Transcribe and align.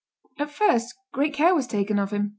At 0.39 0.49
first 0.49 0.95
great 1.13 1.35
care 1.35 1.53
was 1.53 1.67
taken 1.67 1.99
of 1.99 2.09
him. 2.09 2.29